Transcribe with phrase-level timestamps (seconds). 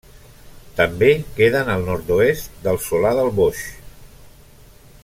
[0.79, 3.63] També queden al nord-oest del Solà del Boix.